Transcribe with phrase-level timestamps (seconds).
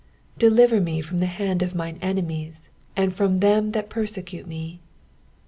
[0.45, 4.79] "Deliver me from the hoTtd of mine enemiet, and from them that pert cute me.